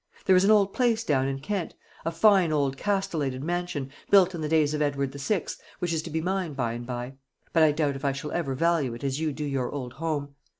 There 0.25 0.35
is 0.35 0.43
an 0.43 0.49
old 0.49 0.73
place 0.73 1.03
down 1.03 1.27
in 1.27 1.37
Kent, 1.37 1.75
a 2.05 2.11
fine 2.11 2.51
old 2.51 2.75
castellated 2.75 3.43
mansion, 3.43 3.91
built 4.09 4.33
in 4.33 4.41
the 4.41 4.49
days 4.49 4.73
of 4.73 4.81
Edward 4.81 5.13
VI., 5.13 5.45
which 5.77 5.93
is 5.93 6.01
to 6.01 6.09
be 6.09 6.21
mine 6.21 6.53
by 6.53 6.73
and 6.73 6.87
by; 6.87 7.13
but 7.53 7.61
I 7.61 7.71
doubt 7.71 7.95
if 7.95 8.03
I 8.03 8.11
shall 8.11 8.31
ever 8.31 8.55
value 8.55 8.95
it 8.95 9.03
as 9.03 9.19
you 9.19 9.31
do 9.31 9.45
your 9.45 9.69
old 9.69 9.93
home. 9.93 10.33